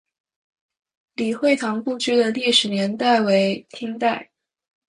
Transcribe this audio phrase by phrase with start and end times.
[1.13, 4.31] 李惠堂故居的历史年代为清代。